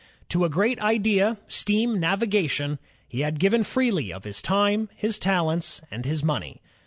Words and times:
To 0.29 0.45
a 0.45 0.49
great 0.49 0.79
idea,— 0.81 1.37
steam 1.47 1.99
navigation,— 1.99 2.79
he 3.07 3.19
had 3.19 3.37
given 3.39 3.61
freely 3.61 4.11
of 4.11 4.23
his 4.23 4.41
time, 4.41 4.89
his 4.95 5.19
talents, 5.19 5.79
and 5.91 6.05
his 6.05 6.23
money. 6.23 6.59